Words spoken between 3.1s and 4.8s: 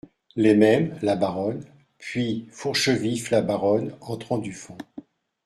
La Baronne, entrant du fond.